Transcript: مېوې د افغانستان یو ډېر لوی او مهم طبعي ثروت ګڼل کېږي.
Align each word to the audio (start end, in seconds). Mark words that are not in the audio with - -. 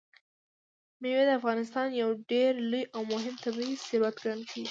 مېوې 1.01 1.23
د 1.27 1.31
افغانستان 1.39 1.87
یو 2.01 2.09
ډېر 2.31 2.51
لوی 2.69 2.83
او 2.95 3.01
مهم 3.13 3.35
طبعي 3.43 3.73
ثروت 3.85 4.15
ګڼل 4.23 4.41
کېږي. 4.49 4.59